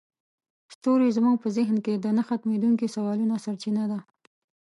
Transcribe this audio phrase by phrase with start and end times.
[0.73, 3.99] ستوري زموږ په ذهن کې د نه ختمیدونکي سوالونو سرچینه ده.